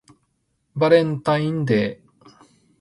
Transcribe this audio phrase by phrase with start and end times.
[0.73, 2.31] バレンタインデー